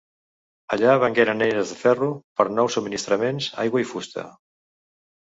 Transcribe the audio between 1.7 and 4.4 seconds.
de ferro per nous subministraments, aigua i fusta.